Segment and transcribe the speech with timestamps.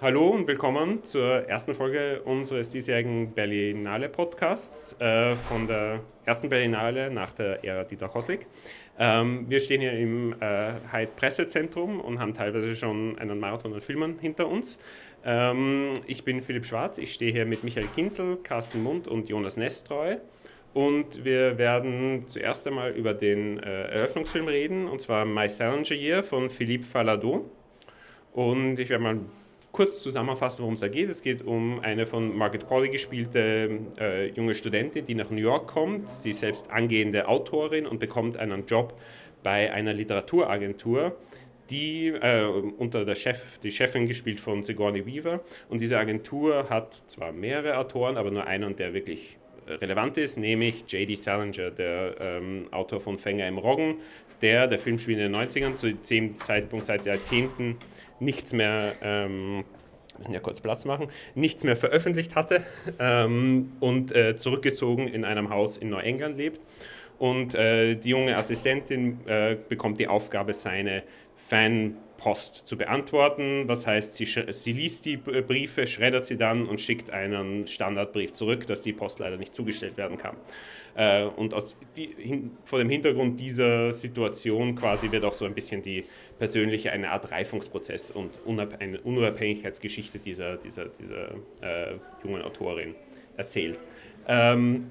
[0.00, 7.12] Hallo und willkommen zur ersten Folge unseres diesjährigen Berlinale Podcasts äh, von der ersten Berlinale
[7.12, 8.48] nach der Ära Dieter Koslik.
[8.98, 13.80] Ähm, wir stehen hier im äh, Hyde Pressezentrum und haben teilweise schon einen Marathon an
[13.80, 14.80] Filmen hinter uns.
[15.24, 19.56] Ähm, ich bin Philipp Schwarz, ich stehe hier mit Michael Kinzel, Carsten Mund und Jonas
[19.56, 20.16] Nestreu.
[20.74, 26.24] Und wir werden zuerst einmal über den äh, Eröffnungsfilm reden, und zwar My Salinger Year
[26.24, 27.48] von Philippe Faladot.
[28.32, 29.20] Und ich werde mal
[29.74, 31.10] kurz zusammenfassen, worum es da geht.
[31.10, 35.66] Es geht um eine von Margaret Qualley gespielte äh, junge Studentin, die nach New York
[35.66, 36.08] kommt.
[36.10, 38.98] Sie ist selbst angehende Autorin und bekommt einen Job
[39.42, 41.16] bei einer Literaturagentur,
[41.70, 45.40] die äh, unter der Chef, die Chefin gespielt von Sigourney Weaver.
[45.68, 49.36] Und diese Agentur hat zwar mehrere Autoren, aber nur einen, der wirklich
[49.66, 51.14] relevant ist, nämlich J.D.
[51.16, 53.96] Salinger, der ähm, Autor von Fänger im Roggen,
[54.42, 57.78] der, der Film spielt in den 90ern, zu dem Zeitpunkt seit Jahrzehnten
[58.20, 59.64] nichts mehr, ähm,
[60.30, 62.62] ja kurz Platz machen, nichts mehr veröffentlicht hatte
[62.98, 66.60] ähm, und äh, zurückgezogen in einem Haus in Neuengland lebt.
[67.18, 71.04] Und äh, die junge Assistentin äh, bekommt die Aufgabe, seine
[72.24, 73.68] Fanpost zu beantworten.
[73.68, 78.66] Das heißt, sie, sie liest die Briefe, schreddert sie dann und schickt einen Standardbrief zurück,
[78.66, 80.36] dass die Post leider nicht zugestellt werden kann.
[80.94, 85.54] Äh, und aus die, hin, vor dem Hintergrund dieser Situation quasi wird auch so ein
[85.54, 86.04] bisschen die
[86.38, 88.40] persönliche, eine Art Reifungsprozess und
[88.78, 92.94] eine Unabhängigkeitsgeschichte dieser, dieser, dieser äh, jungen Autorin
[93.36, 93.78] erzählt.
[94.26, 94.86] Ähm,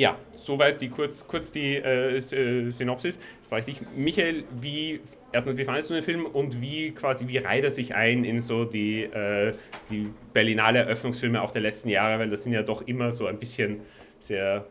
[0.00, 3.18] ja, soweit die kurz, kurz die äh, äh Synopsis.
[3.46, 7.36] Frage ich dich, Michael, wie, erstens, wie fandest du den Film und wie quasi, wie
[7.36, 9.52] reiht er sich ein in so die, äh,
[9.90, 13.38] die Berlinale Eröffnungsfilme auch der letzten Jahre, weil das sind ja doch immer so ein
[13.38, 13.82] bisschen
[14.20, 14.64] sehr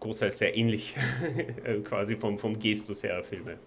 [0.00, 0.96] großteils sehr ähnlich
[1.64, 3.58] äh, quasi vom, vom Gestus her Filme.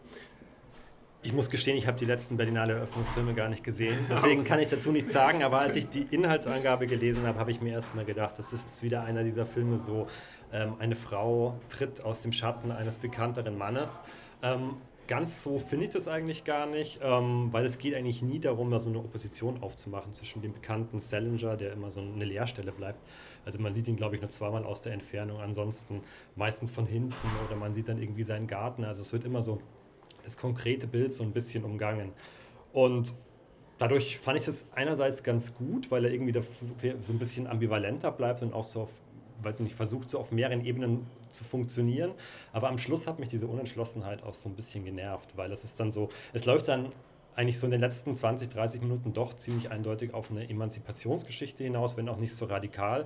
[1.22, 3.98] Ich muss gestehen, ich habe die letzten Berlinale Eröffnungsfilme gar nicht gesehen.
[4.09, 5.44] Deswegen kann ich dazu nichts sagen.
[5.44, 9.03] Aber als ich die Inhaltsangabe gelesen habe, habe ich mir erstmal gedacht, das ist wieder
[9.03, 10.08] einer dieser Filme so,
[10.53, 14.04] ähm, eine Frau tritt aus dem Schatten eines bekannteren Mannes.
[14.42, 14.77] Ähm,
[15.10, 18.71] ganz so finde ich das eigentlich gar nicht, ähm, weil es geht eigentlich nie darum,
[18.71, 22.99] da so eine Opposition aufzumachen zwischen dem bekannten Salinger, der immer so eine Leerstelle bleibt.
[23.44, 26.02] Also man sieht ihn, glaube ich, nur zweimal aus der Entfernung, ansonsten
[26.36, 27.14] meistens von hinten
[27.45, 28.86] oder man sieht dann irgendwie seinen Garten.
[28.86, 29.60] Also es wird immer so
[30.30, 32.14] das konkrete Bild so ein bisschen umgangen.
[32.72, 33.16] Und
[33.78, 36.40] dadurch fand ich das einerseits ganz gut, weil er irgendwie
[37.02, 38.89] so ein bisschen ambivalenter bleibt und auch so auf
[39.42, 42.12] weiß nicht, versucht so auf mehreren Ebenen zu funktionieren.
[42.52, 45.80] Aber am Schluss hat mich diese Unentschlossenheit auch so ein bisschen genervt, weil es ist
[45.80, 46.92] dann so, es läuft dann
[47.36, 51.95] eigentlich so in den letzten 20, 30 Minuten doch ziemlich eindeutig auf eine Emanzipationsgeschichte hinaus,
[51.95, 53.06] wenn auch nicht so radikal.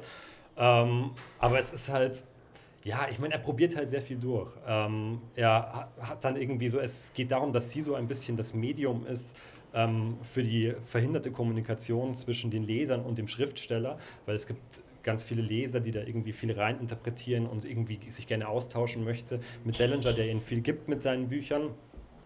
[0.57, 2.23] Ähm, aber es ist halt,
[2.83, 4.51] ja, ich meine, er probiert halt sehr viel durch.
[4.67, 8.53] Ähm, er hat dann irgendwie so, es geht darum, dass sie so ein bisschen das
[8.53, 9.37] Medium ist,
[9.73, 15.23] ähm, für die verhinderte Kommunikation zwischen den Lesern und dem Schriftsteller, weil es gibt ganz
[15.23, 20.13] viele Leser, die da irgendwie viel reininterpretieren und irgendwie sich gerne austauschen möchte mit Salinger,
[20.13, 21.71] der ihnen viel gibt mit seinen Büchern.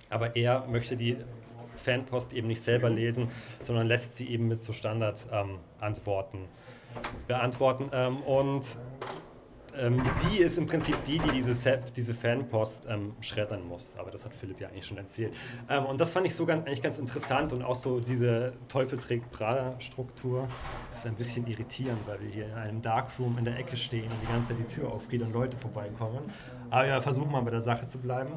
[0.10, 1.18] Aber er möchte die
[1.78, 3.30] Fanpost eben nicht selber lesen,
[3.64, 6.44] sondern lässt sie eben mit so Standardantworten ähm,
[7.28, 7.90] beantworten.
[7.94, 8.78] Ähm, und
[9.80, 13.96] ähm, sie ist im Prinzip die, die diese, Set, diese Fanpost ähm, schreddern muss.
[13.98, 15.34] Aber das hat Philipp ja eigentlich schon erzählt.
[15.70, 18.98] Ähm, und das fand ich so ganz, eigentlich ganz interessant und auch so diese Teufel
[18.98, 20.48] trägt Prada-Struktur.
[20.90, 24.12] Das ist ein bisschen irritierend, weil wir hier in einem Darkroom in der Ecke stehen
[24.12, 26.32] und die ganze Zeit die Tür aufgeht und Leute vorbeikommen.
[26.70, 28.32] Aber ja, versuchen wir mal bei der Sache zu bleiben.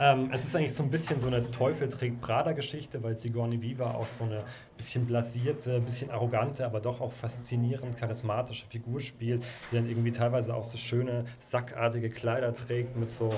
[0.00, 3.94] Ähm, es ist eigentlich so ein bisschen so eine Teufel trägt Prada-Geschichte, weil Sigourney Viva
[3.94, 4.44] auch so eine
[4.76, 10.54] bisschen blasierte, bisschen arrogante, aber doch auch faszinierend charismatische Figur spielt, die dann irgendwie teilweise
[10.54, 13.30] auch so schöne sackartige Kleider trägt mit so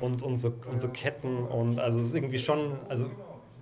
[0.00, 3.10] und, und, so, und so Ketten und also es ist irgendwie schon, also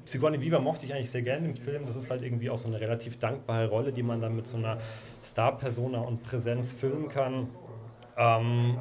[0.04, 1.86] Sigourney Viva mochte ich eigentlich sehr gerne im Film.
[1.86, 4.56] Das ist halt irgendwie auch so eine relativ dankbare Rolle, die man dann mit so
[4.56, 4.78] einer
[5.24, 7.48] Star-Persona und Präsenz filmen kann.
[8.16, 8.80] Ähm,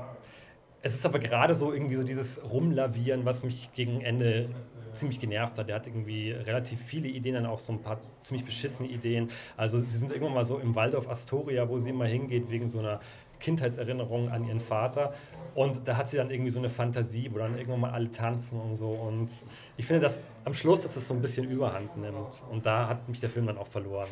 [0.84, 4.50] es ist aber gerade so irgendwie so dieses Rumlavieren, was mich gegen Ende
[4.94, 5.70] ziemlich genervt hat.
[5.70, 9.30] Der hat irgendwie relativ viele Ideen, dann auch so ein paar ziemlich beschissene Ideen.
[9.58, 12.80] Also sie sind irgendwann mal so im Waldorf Astoria, wo sie immer hingeht wegen so
[12.80, 13.00] einer
[13.40, 15.14] Kindheitserinnerung an ihren Vater.
[15.56, 18.60] Und da hat sie dann irgendwie so eine Fantasie, wo dann irgendwann mal alle tanzen
[18.60, 18.90] und so.
[18.90, 19.36] Und
[19.78, 22.44] ich finde, dass am Schluss, dass das so ein bisschen Überhand nimmt.
[22.50, 24.10] Und da hat mich der Film dann auch verloren.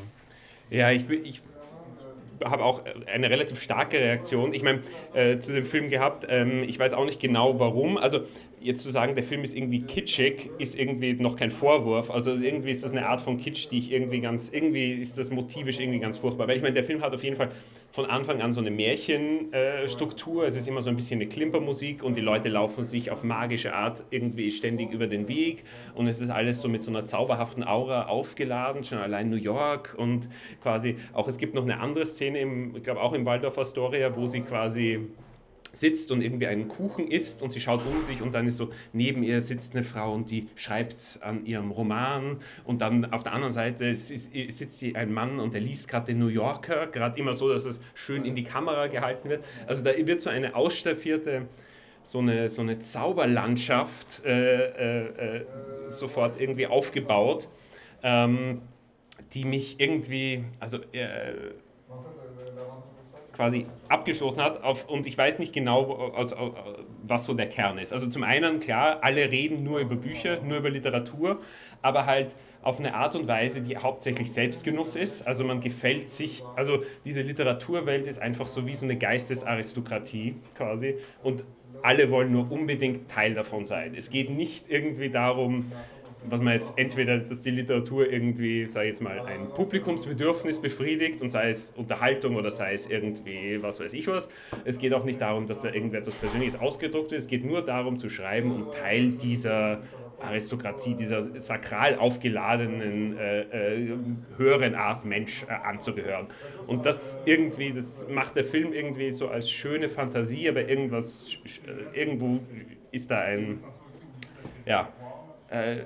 [0.69, 1.41] Ja, ich, ich
[2.45, 4.53] habe auch eine relativ starke Reaktion.
[4.53, 4.81] Ich meine,
[5.13, 6.25] äh, zu dem Film gehabt.
[6.29, 7.97] Ähm, ich weiß auch nicht genau warum.
[7.97, 8.21] Also
[8.61, 12.11] jetzt zu sagen, der Film ist irgendwie kitschig, ist irgendwie noch kein Vorwurf.
[12.11, 15.31] Also irgendwie ist das eine Art von Kitsch, die ich irgendwie ganz, irgendwie ist das
[15.31, 16.47] motivisch irgendwie ganz furchtbar.
[16.47, 17.51] Weil ich meine, der Film hat auf jeden Fall
[17.91, 20.43] von Anfang an so eine Märchenstruktur.
[20.43, 23.23] Äh, es ist immer so ein bisschen eine Klimpermusik und die Leute laufen sich auf
[23.23, 25.63] magische Art irgendwie ständig über den Weg
[25.95, 29.95] und es ist alles so mit so einer zauberhaften Aura aufgeladen, schon allein New York
[29.97, 30.29] und
[30.61, 34.15] quasi auch, es gibt noch eine andere Szene, im, ich glaube auch im Waldorf Astoria,
[34.15, 35.07] wo sie quasi
[35.79, 38.69] sitzt und irgendwie einen Kuchen isst und sie schaut um sich und dann ist so,
[38.91, 43.33] neben ihr sitzt eine Frau und die schreibt an ihrem Roman und dann auf der
[43.33, 47.33] anderen Seite sitzt sie ein Mann und der liest gerade den New Yorker, gerade immer
[47.33, 49.45] so, dass es schön in die Kamera gehalten wird.
[49.67, 51.47] Also da wird so eine ausstaffierte,
[52.03, 55.45] so eine, so eine Zauberlandschaft äh, äh, äh,
[55.87, 57.47] sofort irgendwie aufgebaut,
[58.03, 58.61] ähm,
[59.33, 61.33] die mich irgendwie, also äh,
[63.39, 66.53] quasi abgeschlossen hat auf, und ich weiß nicht genau, also,
[67.03, 67.93] was so der Kern ist.
[67.93, 71.39] Also zum einen, klar, alle reden nur über Bücher, nur über Literatur,
[71.81, 75.25] aber halt auf eine Art und Weise, die hauptsächlich Selbstgenuss ist.
[75.25, 80.95] Also man gefällt sich, also diese Literaturwelt ist einfach so wie so eine Geistesaristokratie quasi
[81.23, 81.45] und
[81.81, 83.95] alle wollen nur unbedingt Teil davon sein.
[83.95, 85.71] Es geht nicht irgendwie darum,
[86.27, 91.21] was man jetzt entweder, dass die Literatur irgendwie, sage ich jetzt mal, ein Publikumsbedürfnis befriedigt
[91.21, 94.27] und sei es Unterhaltung oder sei es irgendwie was weiß ich was.
[94.65, 97.21] Es geht auch nicht darum, dass da irgendetwas Persönliches ausgedruckt wird.
[97.21, 99.81] Es geht nur darum zu schreiben, um Teil dieser
[100.21, 103.97] Aristokratie, dieser sakral aufgeladenen äh, äh,
[104.37, 106.27] höheren Art Mensch äh, anzugehören.
[106.67, 111.97] Und das irgendwie, das macht der Film irgendwie so als schöne Fantasie, aber irgendwas, äh,
[111.99, 112.39] irgendwo
[112.91, 113.59] ist da ein,
[114.65, 114.89] ja,
[115.49, 115.77] äh,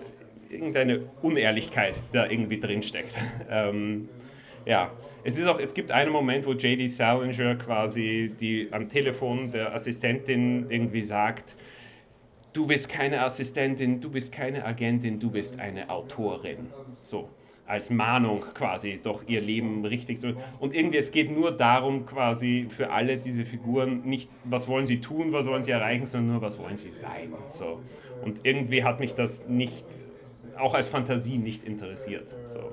[0.53, 3.13] irgendeine Unehrlichkeit, die da irgendwie drinsteckt.
[3.49, 4.09] Ähm,
[4.65, 4.91] ja,
[5.23, 6.87] es, ist auch, es gibt einen Moment, wo J.D.
[6.87, 11.55] Salinger quasi die, am Telefon der Assistentin irgendwie sagt,
[12.53, 16.67] du bist keine Assistentin, du bist keine Agentin, du bist eine Autorin.
[17.01, 17.29] So,
[17.65, 20.35] als Mahnung quasi, doch ihr Leben richtig zu.
[20.59, 24.99] Und irgendwie, es geht nur darum, quasi für alle diese Figuren, nicht, was wollen sie
[24.99, 27.33] tun, was wollen sie erreichen, sondern nur, was wollen sie sein.
[27.47, 27.81] So.
[28.23, 29.85] Und irgendwie hat mich das nicht
[30.57, 32.33] auch als Fantasie nicht interessiert.
[32.45, 32.71] So.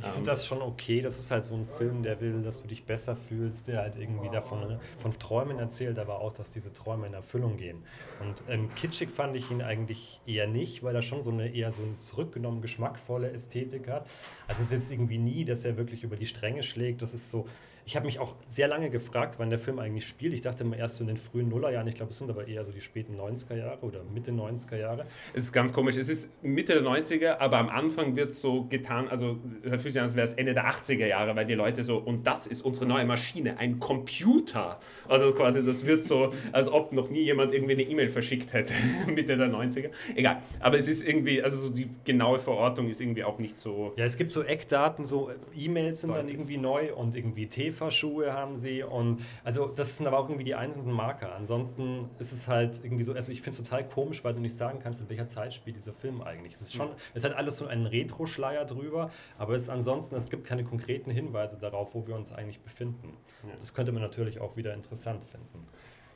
[0.00, 1.00] Ich finde das schon okay.
[1.00, 3.96] Das ist halt so ein Film, der will, dass du dich besser fühlst, der halt
[3.96, 7.82] irgendwie davon von Träumen erzählt, aber auch, dass diese Träume in Erfüllung gehen.
[8.20, 11.72] Und ähm, kitschig fand ich ihn eigentlich eher nicht, weil er schon so eine eher
[11.72, 14.06] so eine zurückgenommen geschmackvolle Ästhetik hat.
[14.48, 17.00] Also es ist jetzt irgendwie nie, dass er wirklich über die Stränge schlägt.
[17.00, 17.46] Das ist so,
[17.86, 20.32] ich habe mich auch sehr lange gefragt, wann der Film eigentlich spielt.
[20.32, 21.86] Ich dachte immer erst so in den frühen Nullerjahren.
[21.86, 25.06] Ich glaube, es sind aber eher so die späten 90er Jahre oder Mitte 90er Jahre.
[25.34, 25.96] Es ist ganz komisch.
[25.96, 29.98] Es ist Mitte der 90er, aber am Anfang wird es so getan, also fühlt sich
[29.98, 32.62] an, als wäre es Ende der 80er Jahre, weil die Leute so, und das ist
[32.62, 34.80] unsere neue Maschine, ein Computer.
[35.06, 38.72] Also quasi, das wird so, als ob noch nie jemand irgendwie eine E-Mail verschickt hätte,
[39.06, 39.90] Mitte der 90er.
[40.14, 40.40] Egal.
[40.60, 43.92] Aber es ist irgendwie, also so die genaue Verortung ist irgendwie auch nicht so.
[43.96, 46.26] Ja, es gibt so Eckdaten, so E-Mails sind deutlich.
[46.26, 50.28] dann irgendwie neu und irgendwie TV Käferschuhe haben sie und also das sind aber auch
[50.28, 51.34] irgendwie die einzelnen Marker.
[51.34, 54.56] Ansonsten ist es halt irgendwie so, also ich finde es total komisch, weil du nicht
[54.56, 56.54] sagen kannst, in welcher Zeit spielt dieser Film eigentlich.
[56.54, 60.30] Es ist schon, es hat alles so einen Retro-Schleier drüber, aber es ist ansonsten, es
[60.30, 63.16] gibt keine konkreten Hinweise darauf, wo wir uns eigentlich befinden.
[63.58, 65.66] Das könnte man natürlich auch wieder interessant finden.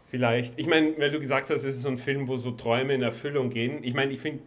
[0.06, 0.58] Vielleicht.
[0.58, 3.02] Ich meine, weil du gesagt hast, es ist so ein Film, wo so Träume in
[3.02, 3.84] Erfüllung gehen.
[3.84, 4.42] Ich meine, ich finde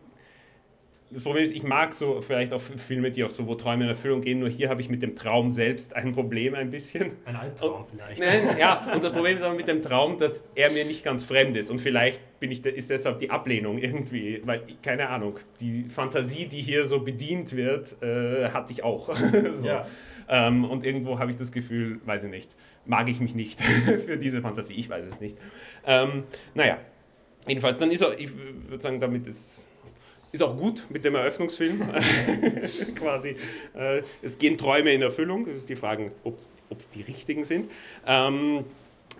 [1.13, 3.89] das Problem ist, ich mag so vielleicht auch Filme, die auch so, wo Träume in
[3.89, 7.11] Erfüllung gehen, nur hier habe ich mit dem Traum selbst ein Problem ein bisschen.
[7.25, 8.19] Ein Albtraum vielleicht.
[8.19, 11.23] Nein, ja, und das Problem ist aber mit dem Traum, dass er mir nicht ganz
[11.25, 15.83] fremd ist und vielleicht bin ich, ist deshalb die Ablehnung irgendwie, weil, keine Ahnung, die
[15.83, 19.13] Fantasie, die hier so bedient wird, äh, hatte ich auch.
[19.53, 19.67] so.
[19.67, 19.85] ja.
[20.29, 22.55] ähm, und irgendwo habe ich das Gefühl, weiß ich nicht,
[22.85, 23.61] mag ich mich nicht
[24.05, 25.37] für diese Fantasie, ich weiß es nicht.
[25.85, 26.77] Ähm, naja,
[27.47, 28.31] jedenfalls, dann ist er, ich
[28.69, 29.65] würde sagen, damit ist
[30.31, 31.81] ist auch gut mit dem Eröffnungsfilm.
[32.95, 33.35] Quasi.
[33.73, 35.45] Äh, es gehen Träume in Erfüllung.
[35.45, 37.69] Das ist die Frage, ob es die richtigen sind.
[38.05, 38.65] Ähm,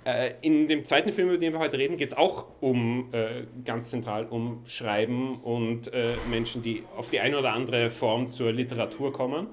[0.04, 3.44] äh, in dem zweiten Film, über den wir heute reden, geht es auch um äh,
[3.66, 8.52] ganz zentral um Schreiben und äh, Menschen, die auf die eine oder andere Form zur
[8.52, 9.48] Literatur kommen.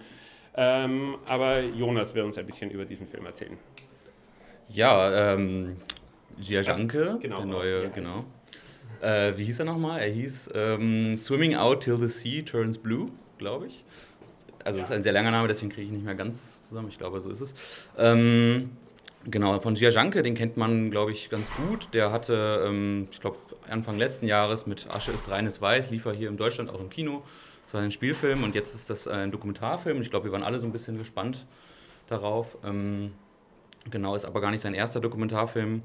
[0.57, 3.59] Ähm, aber Jonas wird uns ein bisschen über diesen Film erzählen.
[4.69, 5.77] Ja, ähm,
[6.41, 8.25] Gia Janke, also, genau, der neue, genau.
[9.01, 10.01] Äh, wie hieß er nochmal?
[10.01, 13.85] Er hieß ähm, Swimming Out Till the Sea Turns Blue, glaube ich.
[14.65, 14.85] Also ja.
[14.85, 16.89] ist ein sehr langer Name, deswegen kriege ich nicht mehr ganz zusammen.
[16.89, 17.55] Ich glaube, so ist es.
[17.97, 18.71] Ähm,
[19.25, 21.89] genau, von Gia Janke, den kennt man, glaube ich, ganz gut.
[21.93, 23.39] Der hatte, ähm, ich glaube,
[23.69, 26.91] Anfang letzten Jahres mit Asche ist reines Weiß, lief er hier in Deutschland auch im
[26.91, 27.23] Kino.
[27.65, 30.01] Das war ein Spielfilm und jetzt ist das ein Dokumentarfilm.
[30.03, 31.47] Ich glaube, wir waren alle so ein bisschen gespannt
[32.07, 32.57] darauf.
[32.65, 33.13] Ähm,
[33.91, 35.83] genau, ist aber gar nicht sein erster Dokumentarfilm.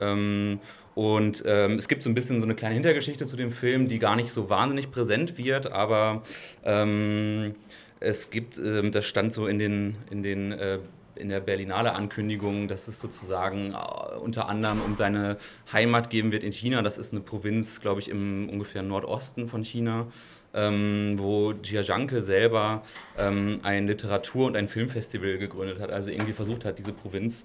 [0.00, 0.60] Ähm,
[0.94, 3.98] und ähm, es gibt so ein bisschen so eine kleine Hintergeschichte zu dem Film, die
[3.98, 6.22] gar nicht so wahnsinnig präsent wird, aber
[6.64, 7.54] ähm,
[8.00, 10.78] es gibt, ähm, das stand so in den, in den äh,
[11.18, 15.36] in der Berlinale Ankündigung, dass es sozusagen äh, unter anderem um seine
[15.72, 16.82] Heimat geben wird in China.
[16.82, 20.06] Das ist eine Provinz, glaube ich, im ungefähr Nordosten von China,
[20.54, 22.82] ähm, wo Jiazhanke selber
[23.18, 25.90] ähm, ein Literatur- und ein Filmfestival gegründet hat.
[25.90, 27.44] Also irgendwie versucht hat, diese Provinz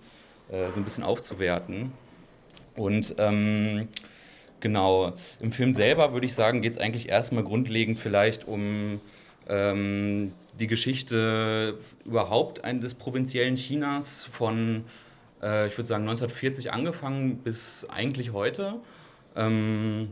[0.50, 1.92] äh, so ein bisschen aufzuwerten.
[2.76, 3.88] Und ähm,
[4.60, 9.00] genau, im Film selber würde ich sagen, geht es eigentlich erstmal grundlegend vielleicht um
[9.48, 14.86] ähm, die Geschichte überhaupt ein, des provinziellen Chinas von,
[15.42, 18.76] äh, ich würde sagen, 1940 angefangen bis eigentlich heute.
[19.36, 20.10] Ähm,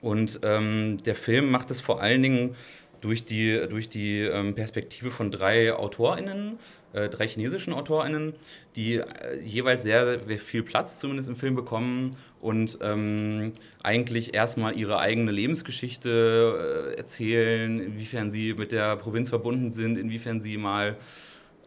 [0.00, 2.54] und ähm, der Film macht es vor allen Dingen
[3.00, 6.58] durch die, durch die ähm, Perspektive von drei AutorInnen,
[6.92, 8.34] äh, drei chinesischen AutorInnen,
[8.74, 12.10] die äh, jeweils sehr, sehr, viel Platz zumindest im Film bekommen
[12.40, 19.72] und ähm, eigentlich erstmal ihre eigene Lebensgeschichte äh, erzählen, inwiefern sie mit der Provinz verbunden
[19.72, 20.96] sind, inwiefern sie mal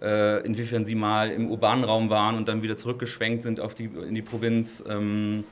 [0.01, 3.85] äh, inwiefern sie mal im urbanen Raum waren und dann wieder zurückgeschwenkt sind auf die,
[3.85, 4.83] in die Provinz.
[4.87, 5.43] Ähm,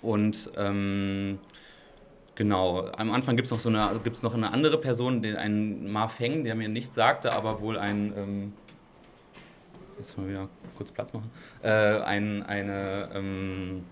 [0.00, 1.38] und ähm,
[2.34, 6.08] Genau, am Anfang gibt es noch so eine, noch eine andere Person, den, einen Ma
[6.08, 8.52] Feng, der mir nichts sagte, aber wohl ein, ähm,
[9.98, 11.30] jetzt mal wieder kurz Platz machen,
[11.62, 13.84] äh, ein, eine, ähm,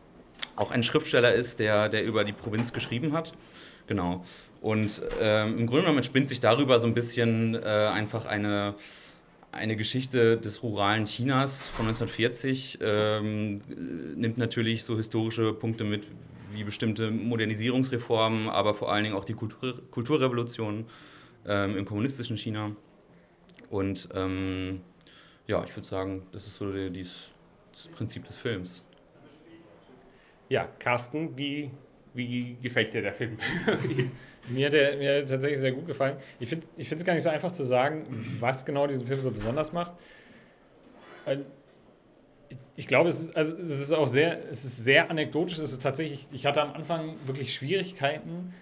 [0.56, 3.34] auch ein Schriftsteller ist, der, der über die Provinz geschrieben hat.
[3.86, 4.24] Genau.
[4.60, 8.74] Und ähm, im Grunde genommen entspinnt sich darüber so ein bisschen äh, einfach eine,
[9.52, 13.60] eine Geschichte des ruralen Chinas von 1940, ähm,
[14.16, 16.06] nimmt natürlich so historische Punkte mit,
[16.52, 20.86] wie bestimmte Modernisierungsreformen, aber vor allen Dingen auch die Kultur Kulturrevolution
[21.46, 22.74] ähm, im kommunistischen China.
[23.68, 24.80] Und ähm,
[25.46, 27.30] ja, ich würde sagen, das ist so die, dies,
[27.72, 28.84] das Prinzip des Films.
[30.48, 31.70] Ja, Carsten, wie,
[32.14, 33.38] wie gefällt dir der Film?
[34.48, 36.16] mir, hat der, mir hat tatsächlich sehr gut gefallen.
[36.40, 39.72] Ich finde es gar nicht so einfach zu sagen, was genau diesen Film so besonders
[39.72, 39.92] macht
[42.76, 45.58] ich glaube, es ist, also es ist auch sehr, es ist sehr anekdotisch.
[45.58, 48.54] Es ist tatsächlich, ich hatte am Anfang wirklich Schwierigkeiten,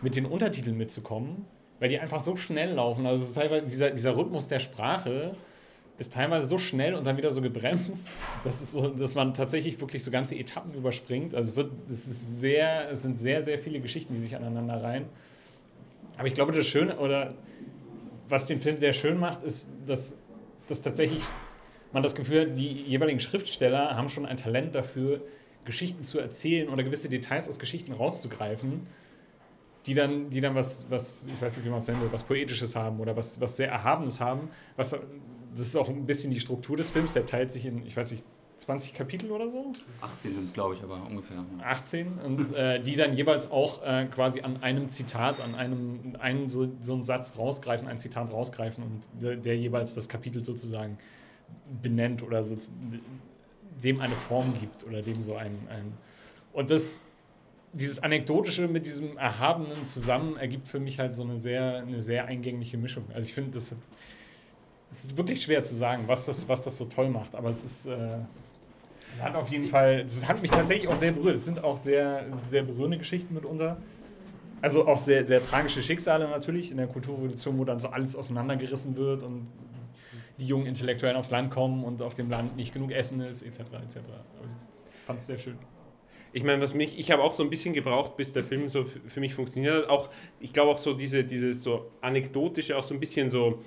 [0.00, 1.46] mit den Untertiteln mitzukommen,
[1.80, 3.06] weil die einfach so schnell laufen.
[3.06, 5.34] Also es ist teilweise dieser, dieser Rhythmus der Sprache
[5.96, 8.10] ist teilweise so schnell und dann wieder so gebremst,
[8.44, 11.34] dass, es so, dass man tatsächlich wirklich so ganze Etappen überspringt.
[11.34, 14.82] Also es, wird, es, ist sehr, es sind sehr, sehr viele Geschichten, die sich aneinander
[14.82, 15.04] reihen.
[16.16, 17.34] Aber ich glaube, das Schöne, oder
[18.28, 20.18] was den Film sehr schön macht, ist, dass,
[20.68, 21.22] dass tatsächlich
[21.94, 25.22] man das Gefühl hat, die jeweiligen Schriftsteller haben schon ein Talent dafür,
[25.64, 28.86] Geschichten zu erzählen oder gewisse Details aus Geschichten rauszugreifen,
[29.86, 32.22] die dann, die dann was, was, ich weiß nicht, wie man es nennen will, was
[32.22, 34.48] Poetisches haben oder was, was sehr Erhabenes haben.
[34.76, 37.96] Was, das ist auch ein bisschen die Struktur des Films, der teilt sich in, ich
[37.96, 38.26] weiß nicht,
[38.58, 39.72] 20 Kapitel oder so?
[40.00, 41.44] 18 sind es, glaube ich, aber ungefähr.
[41.62, 46.48] 18 und äh, die dann jeweils auch äh, quasi an einem Zitat, an einem einen,
[46.48, 50.98] so, so einen Satz rausgreifen, ein Zitat rausgreifen und der, der jeweils das Kapitel sozusagen
[51.82, 52.56] benennt oder so,
[53.82, 55.56] dem eine Form gibt oder dem so ein.
[55.68, 55.92] ein
[56.52, 57.02] und das,
[57.72, 62.26] dieses Anekdotische mit diesem Erhabenen zusammen ergibt für mich halt so eine sehr, eine sehr
[62.26, 63.04] eingängliche Mischung.
[63.12, 63.74] Also ich finde, das,
[64.90, 67.64] das ist wirklich schwer zu sagen, was das, was das so toll macht, aber es
[67.64, 67.86] ist.
[67.86, 68.18] Äh,
[69.12, 71.36] es hat auf jeden Fall, es hat mich tatsächlich auch sehr berührt.
[71.36, 73.76] Es sind auch sehr, sehr berührende Geschichten mitunter.
[74.60, 78.96] Also auch sehr, sehr tragische Schicksale natürlich in der Kulturrevolution, wo dann so alles auseinandergerissen
[78.96, 79.46] wird und
[80.38, 83.60] die jungen Intellektuellen aufs Land kommen und auf dem Land nicht genug Essen ist, etc.
[83.60, 83.98] etc.
[84.46, 85.58] ich fand es sehr schön.
[86.32, 88.84] Ich meine, was mich, ich habe auch so ein bisschen gebraucht, bis der Film so
[88.84, 89.88] für mich funktioniert hat.
[89.88, 90.10] Auch,
[90.40, 93.60] ich glaube auch so diese, dieses so anekdotische, auch so ein bisschen so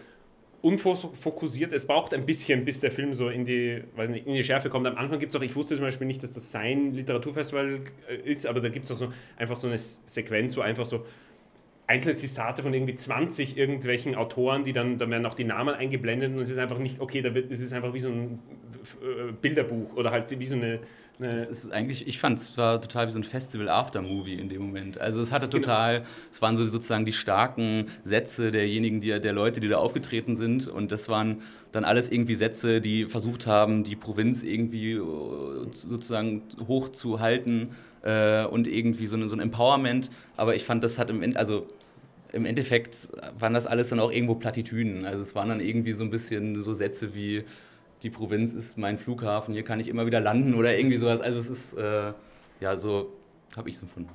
[0.61, 1.71] unfokussiert.
[1.71, 4.69] Es braucht ein bisschen, bis der Film so in die, weiß nicht, in die Schärfe
[4.69, 4.85] kommt.
[4.87, 8.29] Am Anfang gibt es auch, ich wusste zum Beispiel nicht, dass das sein Literaturfestival äh,
[8.29, 11.05] ist, aber da gibt es auch so einfach so eine Sequenz, wo einfach so
[11.87, 16.33] einzelne Zitate von irgendwie 20 irgendwelchen Autoren, die dann, da werden auch die Namen eingeblendet
[16.33, 18.39] und es ist einfach nicht, okay, da wird, es ist einfach wie so ein
[19.01, 20.81] äh, Bilderbuch oder halt wie so eine,
[21.19, 24.63] eine das ist eigentlich, ich fand es war total wie so ein Festival-After-Movie in dem
[24.63, 24.99] Moment.
[24.99, 25.63] Also es hatte genau.
[25.63, 26.09] total, genau.
[26.29, 30.67] es waren so sozusagen die starken Sätze derjenigen, die, der Leute, die da aufgetreten sind
[30.67, 31.41] und das waren
[31.71, 35.01] dann alles irgendwie Sätze, die versucht haben, die Provinz irgendwie äh,
[35.71, 37.69] sozusagen hochzuhalten
[38.03, 40.09] äh, und irgendwie so, eine, so ein Empowerment.
[40.35, 41.67] Aber ich fand, das hat im Ende, also
[42.33, 45.05] im Endeffekt waren das alles dann auch irgendwo Plattitüden.
[45.05, 47.43] Also es waren dann irgendwie so ein bisschen so Sätze wie
[48.03, 51.21] die Provinz ist mein Flughafen, hier kann ich immer wieder landen oder irgendwie sowas.
[51.21, 52.13] Also es ist, äh,
[52.59, 53.13] ja, so
[53.55, 54.09] habe ich es empfunden.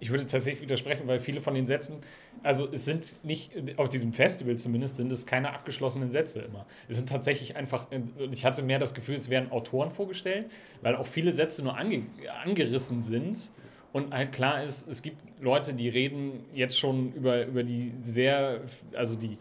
[0.00, 1.96] ich würde tatsächlich widersprechen, weil viele von den Sätzen,
[2.42, 6.66] also es sind nicht, auf diesem Festival zumindest, sind es keine abgeschlossenen Sätze immer.
[6.88, 7.86] Es sind tatsächlich einfach,
[8.30, 10.46] ich hatte mehr das Gefühl, es werden Autoren vorgestellt,
[10.82, 12.02] weil auch viele Sätze nur ange,
[12.42, 13.50] angerissen sind.
[13.96, 18.60] Und halt klar ist, es gibt Leute, die reden jetzt schon über, über die sehr,
[18.94, 19.38] also die,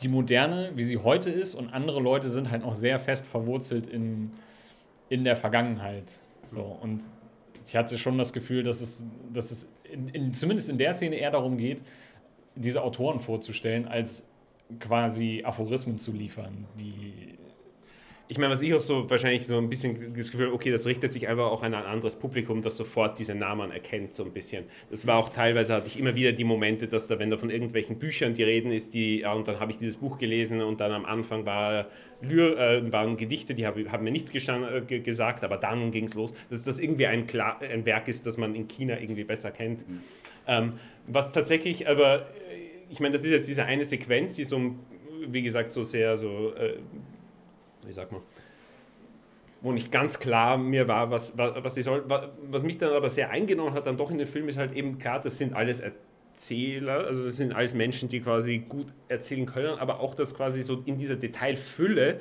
[0.00, 3.86] die moderne, wie sie heute ist, und andere Leute sind halt noch sehr fest verwurzelt
[3.86, 4.30] in,
[5.10, 6.20] in der Vergangenheit.
[6.46, 7.02] So, und
[7.66, 11.16] ich hatte schon das Gefühl, dass es, dass es in, in, zumindest in der Szene
[11.16, 11.82] eher darum geht,
[12.54, 14.26] diese Autoren vorzustellen, als
[14.80, 17.36] quasi Aphorismen zu liefern, die
[18.28, 21.12] ich meine, was ich auch so wahrscheinlich so ein bisschen das Gefühl, okay, das richtet
[21.12, 24.64] sich einfach auch an ein anderes Publikum, das sofort diese Namen erkennt, so ein bisschen.
[24.90, 27.50] Das war auch teilweise, hatte ich immer wieder die Momente, dass da, wenn da von
[27.50, 30.80] irgendwelchen Büchern die Reden ist, die, ja, und dann habe ich dieses Buch gelesen und
[30.80, 31.86] dann am Anfang war,
[32.22, 36.14] äh, waren Gedichte, die haben, haben mir nichts gestand, äh, gesagt, aber dann ging es
[36.14, 39.50] los, dass das irgendwie ein, Klar, ein Werk ist, das man in China irgendwie besser
[39.50, 39.88] kennt.
[39.88, 40.00] Mhm.
[40.46, 40.72] Ähm,
[41.06, 42.22] was tatsächlich, aber äh,
[42.90, 44.74] ich meine, das ist jetzt diese eine Sequenz, die so,
[45.26, 46.76] wie gesagt, so sehr so äh,
[47.86, 48.22] wie sagt man,
[49.60, 52.04] wo nicht ganz klar mir war, was, was, was ich soll.
[52.08, 54.72] Was, was mich dann aber sehr eingenommen hat, dann doch in dem Film, ist halt
[54.72, 59.46] eben klar, das sind alles Erzähler, also das sind alles Menschen, die quasi gut erzählen
[59.46, 62.20] können, aber auch das quasi so in dieser Detailfülle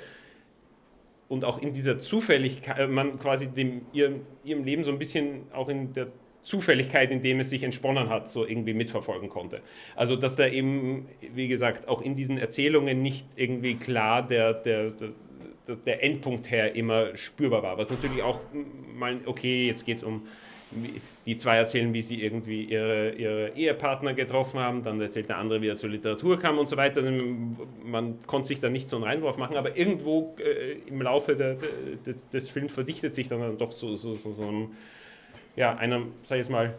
[1.27, 5.43] und auch in dieser Zufälligkeit, äh, man quasi dem, ihrem, ihrem Leben so ein bisschen
[5.53, 6.07] auch in der
[6.43, 9.61] Zufälligkeit, in dem es sich entsponnen hat, so irgendwie mitverfolgen konnte.
[9.95, 14.91] Also dass da eben, wie gesagt, auch in diesen Erzählungen nicht irgendwie klar der, der,
[14.91, 15.09] der
[15.85, 17.77] der Endpunkt her immer spürbar war.
[17.77, 18.41] Was natürlich auch
[18.93, 20.23] mal, okay, jetzt geht es um,
[21.25, 25.61] die zwei erzählen, wie sie irgendwie ihre, ihre Ehepartner getroffen haben, dann erzählt der andere,
[25.61, 27.01] wie er zur Literatur kam und so weiter.
[27.83, 31.57] Man konnte sich da nicht so einen Reinwurf machen, aber irgendwo äh, im Laufe der,
[32.05, 34.69] des, des, Films verdichtet sich dann doch so, so, so, so ein,
[35.55, 36.75] ja, einer, sag ich jetzt mal,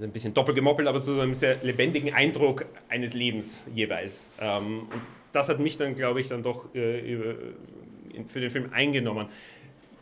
[0.00, 4.30] ein bisschen doppelt gemoppelt, aber so einen sehr lebendigen Eindruck eines Lebens jeweils.
[4.40, 7.16] Ähm, und das hat mich dann, glaube ich, dann doch äh,
[8.26, 9.28] für den Film eingenommen.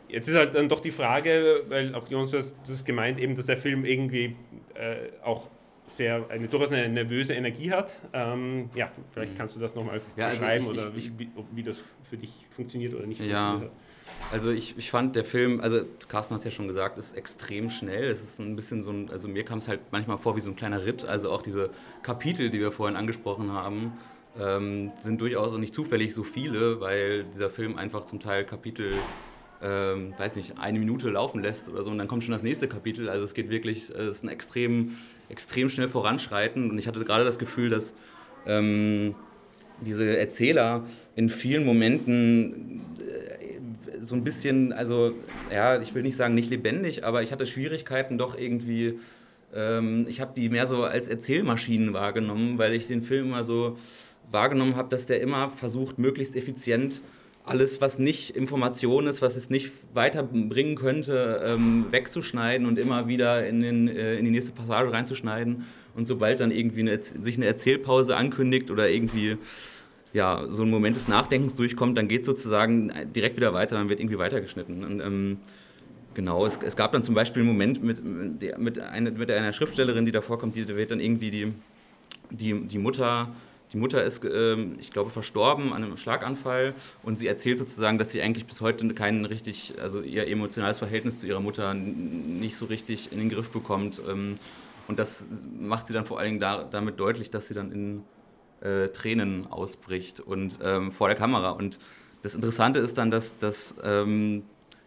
[0.09, 3.57] Jetzt ist halt dann doch die Frage, weil auch Jonas das gemeint, eben, dass der
[3.57, 4.35] Film irgendwie
[4.75, 5.49] äh, auch
[5.85, 7.99] sehr eine durchaus eine nervöse Energie hat.
[8.13, 9.37] Ähm, ja, vielleicht mhm.
[9.37, 12.31] kannst du das nochmal ja, also beschreiben ich, oder ich, wie, wie, das für dich
[12.51, 13.25] funktioniert oder nicht ja.
[13.25, 13.86] funktioniert hat.
[14.31, 17.69] Also ich, ich fand der Film, also Carsten hat es ja schon gesagt, ist extrem
[17.69, 18.03] schnell.
[18.05, 20.49] Es ist ein bisschen so ein, also mir kam es halt manchmal vor wie so
[20.49, 21.05] ein kleiner Ritt.
[21.05, 21.69] Also auch diese
[22.03, 23.93] Kapitel, die wir vorhin angesprochen haben,
[24.39, 28.93] ähm, sind durchaus auch nicht zufällig so viele, weil dieser Film einfach zum Teil Kapitel,
[29.61, 32.67] ähm, weiß nicht, eine Minute laufen lässt oder so und dann kommt schon das nächste
[32.67, 33.09] Kapitel.
[33.09, 34.97] Also es geht wirklich, es ist ein extrem,
[35.29, 37.93] extrem schnell voranschreiten und ich hatte gerade das Gefühl, dass
[38.45, 39.15] ähm,
[39.81, 43.26] diese Erzähler in vielen Momenten äh,
[43.99, 45.13] so ein bisschen, also
[45.51, 48.99] ja, ich will nicht sagen nicht lebendig, aber ich hatte Schwierigkeiten doch irgendwie
[49.53, 53.77] ähm, ich habe die mehr so als Erzählmaschinen wahrgenommen, weil ich den Film immer so
[54.31, 57.01] wahrgenommen habe, dass der immer versucht, möglichst effizient
[57.45, 63.47] alles, was nicht Information ist, was es nicht weiterbringen könnte, ähm, wegzuschneiden und immer wieder
[63.47, 65.63] in, den, äh, in die nächste Passage reinzuschneiden.
[65.95, 69.37] Und sobald dann irgendwie eine, sich eine Erzählpause ankündigt oder irgendwie
[70.13, 73.99] ja, so ein Moment des Nachdenkens durchkommt, dann geht sozusagen direkt wieder weiter, dann wird
[73.99, 74.83] irgendwie weitergeschnitten.
[74.83, 75.37] Und, ähm,
[76.13, 80.05] genau, es, es, gab dann zum Beispiel einen Moment mit, mit, einer, mit einer Schriftstellerin,
[80.05, 81.53] die da vorkommt, die wird dann irgendwie die,
[82.31, 83.29] die, die Mutter
[83.73, 88.11] die Mutter ist, ähm, ich glaube, verstorben an einem Schlaganfall und sie erzählt sozusagen, dass
[88.11, 92.65] sie eigentlich bis heute kein richtig, also ihr emotionales Verhältnis zu ihrer Mutter nicht so
[92.65, 94.01] richtig in den Griff bekommt.
[94.07, 94.35] Ähm,
[94.87, 95.25] und das
[95.59, 98.03] macht sie dann vor allen Dingen damit deutlich, dass sie dann in
[98.61, 101.51] äh, Tränen ausbricht und ähm, vor der Kamera.
[101.51, 101.79] Und
[102.23, 103.75] das Interessante ist dann, dass, dass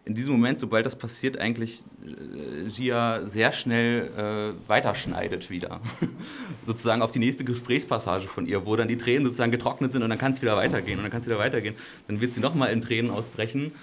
[0.03, 5.79] in diesem Moment, sobald das passiert, eigentlich äh, Gia sehr schnell äh, weiterschneidet wieder.
[6.65, 10.09] sozusagen auf die nächste Gesprächspassage von ihr, wo dann die Tränen sozusagen getrocknet sind und
[10.09, 11.75] dann kann es wieder weitergehen und dann kann es wieder weitergehen.
[12.07, 13.73] Dann wird sie nochmal in Tränen ausbrechen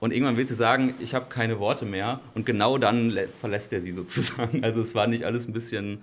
[0.00, 3.80] und irgendwann will sie sagen, ich habe keine Worte mehr und genau dann verlässt er
[3.80, 4.60] sie sozusagen.
[4.64, 6.02] Also es war nicht alles ein bisschen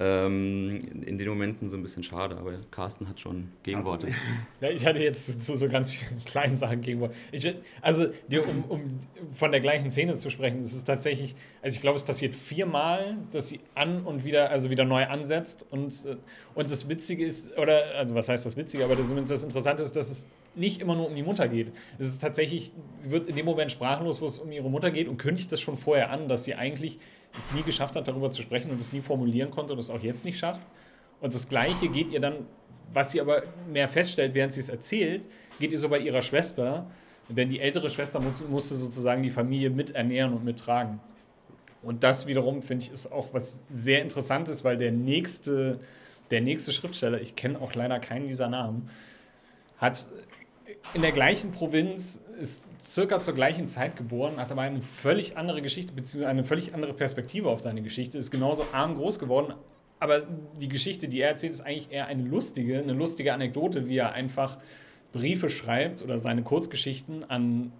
[0.00, 4.08] ähm, in den Momenten so ein bisschen schade, aber Carsten hat schon Gegenworte.
[4.60, 7.14] Ja, ich hatte jetzt zu so ganz vielen kleinen Sachen Gegenworte.
[7.32, 8.98] Ich, also, die, um, um,
[9.34, 13.18] von der gleichen Szene zu sprechen, ist es tatsächlich, also ich glaube, es passiert viermal,
[13.32, 16.16] dass sie an und wieder, also wieder neu ansetzt und, äh,
[16.54, 19.96] und das Witzige ist, oder, also was heißt das Witzige, aber das, das Interessante ist,
[19.96, 21.72] dass es nicht immer nur um die Mutter geht.
[21.98, 25.08] Es ist tatsächlich, sie wird in dem Moment sprachlos, wo es um ihre Mutter geht
[25.08, 26.98] und kündigt das schon vorher an, dass sie eigentlich
[27.36, 30.00] es nie geschafft hat, darüber zu sprechen und es nie formulieren konnte und es auch
[30.00, 30.62] jetzt nicht schafft.
[31.20, 32.46] Und das Gleiche geht ihr dann,
[32.92, 36.90] was sie aber mehr feststellt, während sie es erzählt, geht ihr so bei ihrer Schwester,
[37.28, 41.00] denn die ältere Schwester musste sozusagen die Familie mit ernähren und mittragen.
[41.82, 45.78] Und das wiederum, finde ich, ist auch was sehr Interessantes, weil der nächste,
[46.30, 48.88] der nächste Schriftsteller, ich kenne auch leider keinen dieser Namen,
[49.76, 50.06] hat
[50.94, 55.62] in der gleichen Provinz, ist circa zur gleichen Zeit geboren, hat aber eine völlig andere
[55.62, 59.54] Geschichte, beziehungsweise eine völlig andere Perspektive auf seine Geschichte, ist genauso arm groß geworden.
[60.00, 60.22] Aber
[60.60, 64.12] die Geschichte, die er erzählt, ist eigentlich eher eine lustige, eine lustige Anekdote, wie er
[64.12, 64.58] einfach
[65.12, 67.72] Briefe schreibt oder seine Kurzgeschichten an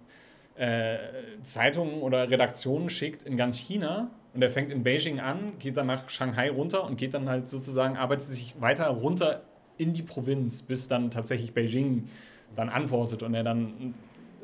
[0.55, 0.97] äh,
[1.43, 4.11] Zeitungen oder Redaktionen schickt in ganz China.
[4.33, 7.49] Und er fängt in Beijing an, geht dann nach Shanghai runter und geht dann halt
[7.49, 9.43] sozusagen, arbeitet sich weiter runter
[9.77, 12.09] in die Provinz, bis dann tatsächlich Beijing
[12.55, 13.93] dann antwortet und er dann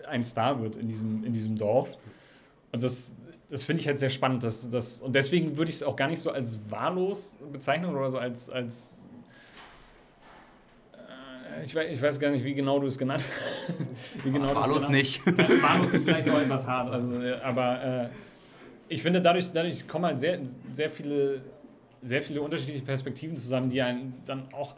[0.07, 1.89] ein Star wird in diesem, in diesem Dorf.
[2.71, 3.13] Und das,
[3.49, 4.43] das finde ich halt sehr spannend.
[4.43, 8.09] Dass, dass, und deswegen würde ich es auch gar nicht so als wahllos bezeichnen oder
[8.09, 8.99] so als, als
[10.93, 13.23] äh, ich weiß, ich weiß gar nicht, wie genau du es genannt
[13.67, 14.23] hast.
[14.23, 15.21] genau wahllos nicht.
[15.25, 16.91] Ja, wahllos ist vielleicht auch etwas hart.
[16.91, 17.13] Also,
[17.43, 18.09] aber äh,
[18.87, 20.39] ich finde, dadurch, dadurch kommen halt sehr,
[20.73, 21.41] sehr, viele,
[22.01, 24.75] sehr viele unterschiedliche Perspektiven zusammen, die einen dann auch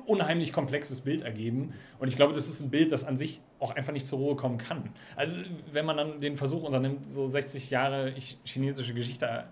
[0.00, 1.72] unheimlich komplexes Bild ergeben.
[1.98, 4.36] Und ich glaube, das ist ein Bild, das an sich auch einfach nicht zur Ruhe
[4.36, 4.90] kommen kann.
[5.14, 5.38] Also
[5.72, 9.44] wenn man dann den Versuch unternimmt, so 60 Jahre chinesische Geschichte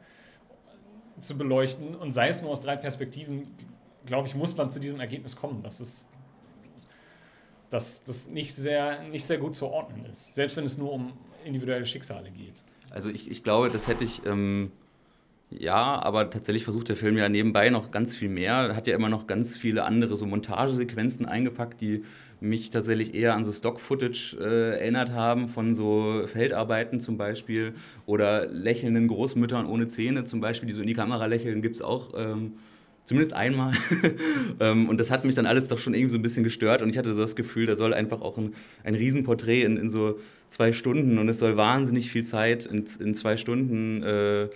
[1.20, 3.48] zu beleuchten und sei es nur aus drei Perspektiven,
[4.04, 6.09] glaube ich, muss man zu diesem Ergebnis kommen, dass es
[7.70, 11.12] dass das nicht sehr, nicht sehr gut zu ordnen ist, selbst wenn es nur um
[11.44, 12.62] individuelle Schicksale geht.
[12.90, 14.70] Also ich, ich glaube, das hätte ich ähm,
[15.50, 18.74] ja, aber tatsächlich versucht der Film ja nebenbei noch ganz viel mehr.
[18.74, 22.02] Hat ja immer noch ganz viele andere so Montagesequenzen eingepackt, die
[22.40, 27.74] mich tatsächlich eher an so Stock-Footage äh, erinnert haben, von so Feldarbeiten zum Beispiel
[28.07, 31.83] oder lächelnden Großmüttern ohne Zähne zum Beispiel, die so in die Kamera lächeln, gibt es
[31.83, 32.54] auch ähm,
[33.04, 33.72] zumindest einmal.
[34.61, 36.90] ähm, und das hat mich dann alles doch schon irgendwie so ein bisschen gestört und
[36.90, 40.18] ich hatte so das Gefühl, da soll einfach auch ein, ein Riesenporträt in, in so
[40.48, 44.48] zwei Stunden und es soll wahnsinnig viel Zeit in, in zwei Stunden äh,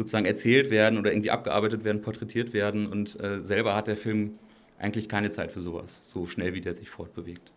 [0.00, 2.86] sozusagen erzählt werden oder irgendwie abgearbeitet werden, porträtiert werden.
[2.86, 4.38] Und äh, selber hat der Film
[4.78, 7.52] eigentlich keine Zeit für sowas, so schnell wie der sich fortbewegt.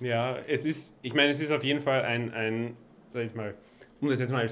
[0.00, 3.54] Ja, es ist, ich meine, es ist auf jeden Fall ein, ein sag ich mal,
[4.00, 4.50] um das jetzt mal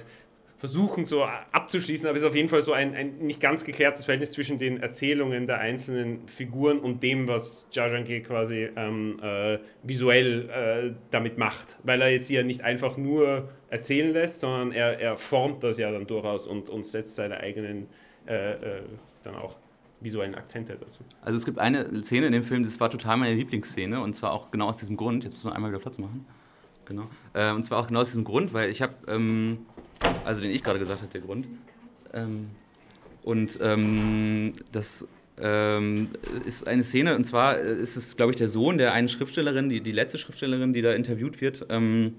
[0.58, 4.04] versuchen so abzuschließen, aber es ist auf jeden Fall so ein, ein nicht ganz geklärtes
[4.04, 10.48] Verhältnis zwischen den Erzählungen der einzelnen Figuren und dem, was Jajanke quasi ähm, äh, visuell
[10.48, 11.76] äh, damit macht.
[11.82, 15.90] Weil er jetzt hier nicht einfach nur erzählen lässt, sondern er, er formt das ja
[15.90, 17.88] dann durchaus und, und setzt seine eigenen
[18.26, 18.82] äh, äh
[19.24, 19.56] dann auch
[20.00, 21.00] visuellen Akzente dazu.
[21.22, 24.32] Also es gibt eine Szene in dem Film, das war total meine Lieblingsszene und zwar
[24.32, 25.24] auch genau aus diesem Grund.
[25.24, 26.26] Jetzt müssen wir einmal wieder Platz machen.
[26.84, 27.08] Genau.
[27.32, 29.66] Äh, und zwar auch genau aus diesem Grund, weil ich habe ähm,
[30.24, 31.46] also den ich gerade gesagt habe, der Grund.
[32.12, 32.50] Ähm,
[33.22, 35.06] und ähm, das
[35.38, 36.10] ähm,
[36.44, 39.80] ist eine Szene, und zwar ist es, glaube ich, der Sohn der einen Schriftstellerin, die,
[39.80, 41.66] die letzte Schriftstellerin, die da interviewt wird.
[41.70, 42.16] Ähm,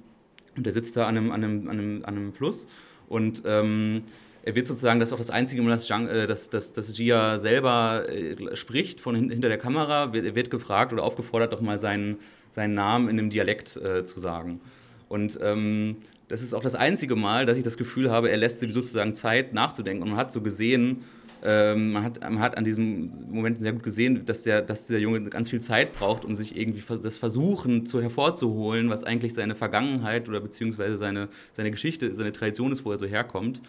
[0.57, 2.67] und der sitzt da an einem, an einem, an einem, an einem Fluss
[3.07, 4.03] und ähm,
[4.45, 7.39] er wird sozusagen, das ist auch das einzige Mal, dass, äh, dass, dass, dass Gia
[7.39, 10.11] selber äh, spricht von hinter der Kamera.
[10.13, 12.19] Er wird gefragt oder aufgefordert, doch mal seinen,
[12.51, 14.61] seinen Namen in einem Dialekt äh, zu sagen.
[15.09, 18.59] Und ähm, das ist auch das einzige Mal, dass ich das Gefühl habe, er lässt
[18.59, 20.03] sich sozusagen Zeit nachzudenken.
[20.03, 21.03] Und man hat so gesehen,
[21.43, 24.99] ähm, man, hat, man hat an diesem Moment sehr gut gesehen, dass der, dass der
[24.99, 29.55] Junge ganz viel Zeit braucht, um sich irgendwie das Versuchen zu hervorzuholen, was eigentlich seine
[29.55, 33.61] Vergangenheit oder beziehungsweise seine, seine Geschichte, seine Tradition ist, wo er so herkommt.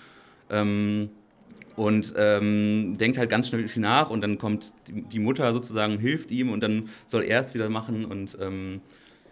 [0.49, 1.11] Ähm,
[1.77, 5.99] und ähm, denkt halt ganz schnell viel nach und dann kommt die, die Mutter sozusagen,
[5.99, 8.81] hilft ihm und dann soll er es wieder machen und ähm,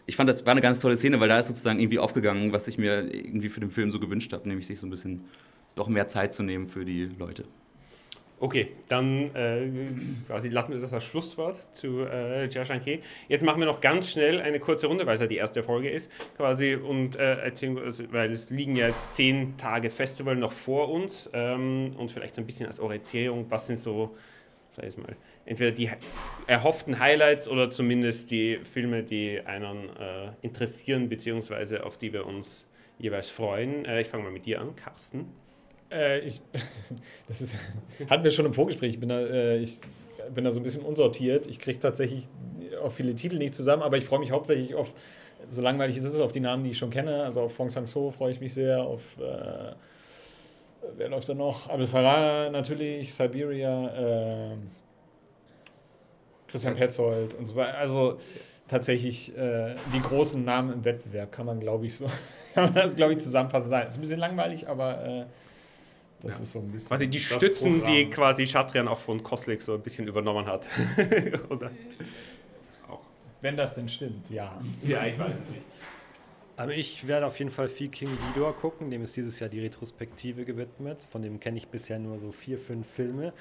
[0.06, 2.68] ich fand, das war eine ganz tolle Szene, weil da ist sozusagen irgendwie aufgegangen, was
[2.68, 5.24] ich mir irgendwie für den Film so gewünscht habe, nämlich sich so ein bisschen
[5.74, 7.44] doch mehr Zeit zu nehmen für die Leute.
[8.40, 9.68] Okay, dann äh,
[10.26, 12.98] quasi lassen wir das als Schlusswort zu äh, Jiashanke.
[13.28, 15.88] Jetzt machen wir noch ganz schnell eine kurze Runde, weil es ja die erste Folge
[15.88, 20.52] ist, quasi und äh, erzählen, also, weil es liegen ja jetzt zehn Tage Festival noch
[20.52, 24.14] vor uns ähm, und vielleicht so ein bisschen als Orientierung, was sind so
[24.74, 25.90] sag ich mal, entweder die
[26.46, 32.64] erhofften Highlights oder zumindest die Filme, die einen äh, interessieren, beziehungsweise auf die wir uns
[32.98, 33.84] jeweils freuen.
[33.84, 35.26] Äh, ich fange mal mit dir an, Carsten.
[35.90, 36.40] Äh, ich,
[37.28, 37.56] das ist,
[38.10, 38.94] hatten wir schon im Vorgespräch.
[38.94, 39.78] Ich bin da, äh, ich
[40.34, 41.46] bin da so ein bisschen unsortiert.
[41.46, 42.28] Ich kriege tatsächlich
[42.82, 44.94] auch viele Titel nicht zusammen, aber ich freue mich hauptsächlich auf,
[45.46, 47.22] so langweilig ist es, auf die Namen, die ich schon kenne.
[47.22, 49.74] Also auf Fong Sang-so freue ich mich sehr, auf äh,
[50.96, 51.68] wer läuft da noch?
[51.68, 54.56] Abel Farah natürlich, Siberia, äh,
[56.48, 57.76] Christian Petzold und so weiter.
[57.78, 58.18] Also
[58.68, 62.06] tatsächlich äh, die großen Namen im Wettbewerb kann man, glaube ich, so
[62.54, 63.72] kann man das, glaube ich, zusammenfassen.
[63.72, 65.24] Ist ein bisschen langweilig, aber äh,
[66.20, 66.42] das ja.
[66.42, 66.88] ist so ein bisschen.
[66.88, 67.94] Quasi die Stützen, Programm.
[67.94, 70.68] die quasi Schatrian auch von Koslik so ein bisschen übernommen hat.
[71.50, 71.70] Oder?
[72.88, 73.00] Auch.
[73.40, 74.58] Wenn das denn stimmt, ja.
[74.82, 75.62] Ja, ich weiß es nicht.
[76.56, 79.60] Aber ich werde auf jeden Fall viel King Vidor gucken, dem ist dieses Jahr die
[79.60, 81.04] Retrospektive gewidmet.
[81.10, 83.32] Von dem kenne ich bisher nur so vier, fünf Filme.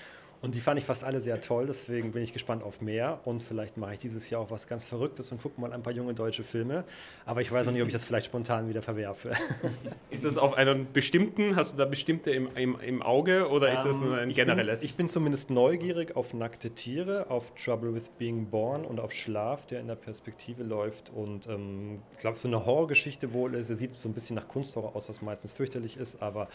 [0.43, 3.21] Und die fand ich fast alle sehr toll, deswegen bin ich gespannt auf mehr.
[3.23, 5.93] Und vielleicht mache ich dieses Jahr auch was ganz Verrücktes und gucke mal ein paar
[5.93, 6.83] junge deutsche Filme.
[7.25, 9.31] Aber ich weiß noch nicht, ob ich das vielleicht spontan wieder verwerfe.
[10.09, 13.83] Ist das auf einen bestimmten, hast du da bestimmte im, im, im Auge oder ist
[13.83, 14.81] das nur ein ich generelles?
[14.81, 19.13] Bin, ich bin zumindest neugierig auf nackte Tiere, auf Trouble with Being Born und auf
[19.13, 21.09] Schlaf, der in der Perspektive läuft.
[21.09, 23.69] Und ähm, ich glaube, so eine Horrorgeschichte wohl ist.
[23.69, 26.49] Er sieht so ein bisschen nach Kunsthorror aus, was meistens fürchterlich ist, aber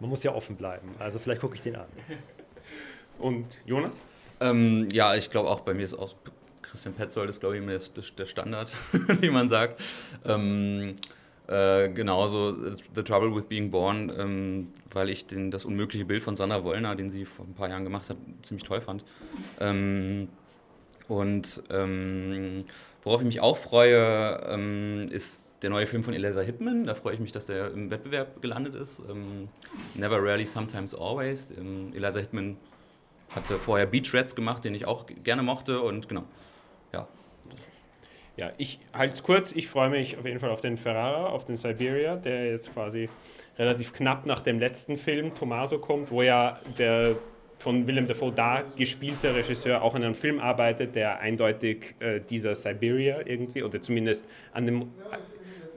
[0.00, 0.96] man muss ja offen bleiben.
[0.98, 1.86] Also vielleicht gucke ich den an.
[3.20, 3.92] Und Jonas?
[4.40, 6.14] Ähm, ja, ich glaube auch bei mir ist auch
[6.62, 8.70] Christian Petzold ist, glaube ich, immer der Standard,
[9.20, 9.82] wie man sagt.
[10.24, 10.96] Ähm,
[11.48, 12.54] äh, genauso
[12.94, 16.94] The Trouble with Being Born, ähm, weil ich den, das unmögliche Bild von Sandra Wollner,
[16.94, 19.04] den sie vor ein paar Jahren gemacht hat, ziemlich toll fand.
[19.58, 20.28] Ähm,
[21.08, 22.64] und ähm,
[23.02, 26.84] worauf ich mich auch freue, ähm, ist der neue Film von Eliza Hitman.
[26.84, 29.02] Da freue ich mich, dass der im Wettbewerb gelandet ist.
[29.10, 29.48] Ähm,
[29.94, 31.52] Never Rarely, Sometimes Always.
[31.94, 32.56] Eliza Hitman
[33.30, 36.24] hatte vorher Beach Rats gemacht, den ich auch gerne mochte und genau,
[36.92, 37.08] ja.
[38.36, 39.52] Ja, ich halte es kurz.
[39.52, 43.08] Ich freue mich auf jeden Fall auf den Ferrara, auf den Siberia, der jetzt quasi
[43.58, 47.16] relativ knapp nach dem letzten Film Tommaso kommt, wo ja der
[47.58, 52.54] von Willem Dafoe da gespielte Regisseur auch an einem Film arbeitet, der eindeutig äh, dieser
[52.54, 54.90] Siberia irgendwie oder zumindest an dem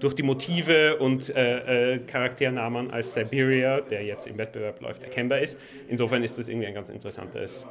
[0.04, 5.40] durch die Motive und äh, äh, Charakternamen als Siberia, der jetzt im Wettbewerb läuft, erkennbar
[5.40, 5.58] ist.
[5.88, 7.66] Insofern ist das irgendwie ein ganz interessantes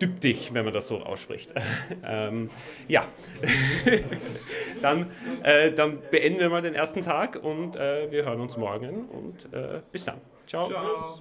[0.00, 1.52] Düptich, wenn man das so ausspricht.
[2.04, 2.50] ähm,
[2.88, 3.06] ja,
[4.82, 5.10] dann,
[5.42, 9.52] äh, dann beenden wir mal den ersten Tag und äh, wir hören uns morgen und
[9.54, 10.20] äh, bis dann.
[10.46, 10.68] Ciao.
[10.68, 11.04] Ciao.